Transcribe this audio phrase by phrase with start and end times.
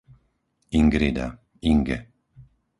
[0.79, 1.27] Ingrida,
[1.69, 1.97] Inge